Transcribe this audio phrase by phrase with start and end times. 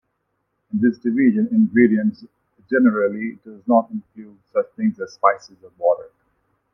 [0.73, 2.25] In this division, "ingredients"
[2.71, 6.09] generally does not include such things as spices and water.